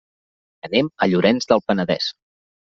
Anem 0.69 0.89
a 1.05 1.09
Llorenç 1.13 1.51
del 1.53 1.63
Penedès. 1.69 2.11